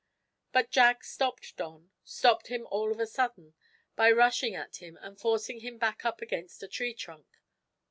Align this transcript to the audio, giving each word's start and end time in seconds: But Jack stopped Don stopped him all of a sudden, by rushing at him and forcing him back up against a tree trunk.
But 0.51 0.71
Jack 0.71 1.03
stopped 1.03 1.57
Don 1.57 1.91
stopped 2.03 2.47
him 2.47 2.65
all 2.71 2.91
of 2.91 2.99
a 2.99 3.05
sudden, 3.05 3.53
by 3.95 4.09
rushing 4.11 4.55
at 4.55 4.77
him 4.77 4.97
and 4.99 5.15
forcing 5.19 5.59
him 5.59 5.77
back 5.77 6.03
up 6.05 6.23
against 6.23 6.63
a 6.63 6.67
tree 6.67 6.95
trunk. 6.95 7.27